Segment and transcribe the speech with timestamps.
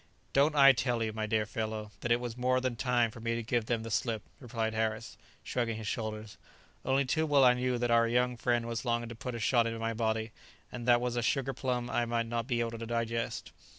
[0.33, 3.35] "Don't I tell you, my dear fellow, that it was more than time for me
[3.35, 6.39] to give them the slip?" replied Harris, shrugging his shoulders.
[6.83, 9.67] "Only too well I knew that our young friend was longing to put a shot
[9.67, 10.31] into my body,
[10.71, 13.51] and that was a sugar plum I might not be able to digest."